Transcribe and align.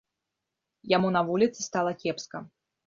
Яму 0.95 1.13
на 1.19 1.23
вуліцы 1.31 1.59
стала 1.71 1.91
кепска. 2.03 2.37